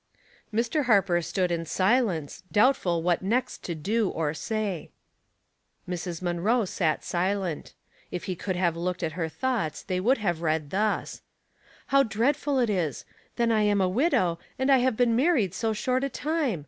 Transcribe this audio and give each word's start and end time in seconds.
Mr. 0.51 0.85
Harper 0.85 1.21
stood 1.21 1.51
in 1.51 1.63
silence, 1.63 2.41
doubtful 2.51 3.03
what 3.03 3.21
next 3.21 3.61
to 3.63 3.75
do 3.75 4.09
or 4.09 4.33
say. 4.33 4.89
Mrs. 5.87 6.23
Munroe 6.23 6.65
sat 6.65 7.03
silent. 7.03 7.75
If 8.09 8.23
he 8.23 8.35
could 8.35 8.55
have 8.55 8.75
looked 8.75 9.03
at 9.03 9.11
her 9.11 9.29
thoughts 9.29 9.83
they 9.83 9.99
would 9.99 10.17
have 10.17 10.41
read 10.41 10.71
thus: 10.71 11.21
"How 11.93 12.01
dreadful 12.01 12.57
it 12.57 12.69
is! 12.71 13.05
Then 13.35 13.51
I 13.51 13.61
am 13.61 13.79
a 13.79 13.87
widow, 13.87 14.39
and 14.57 14.71
I 14.71 14.79
have 14.79 14.97
been 14.97 15.15
married 15.15 15.53
so 15.53 15.71
short 15.71 16.03
a 16.03 16.09
time. 16.09 16.59